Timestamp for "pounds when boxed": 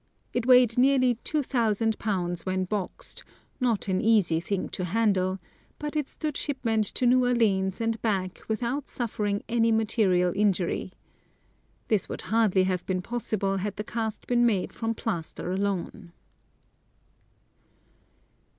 1.99-3.23